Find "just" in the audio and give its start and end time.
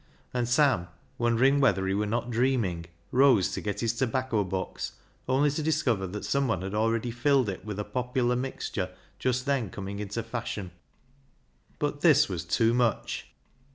9.19-9.45